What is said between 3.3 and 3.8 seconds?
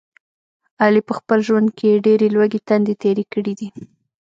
کړي دي.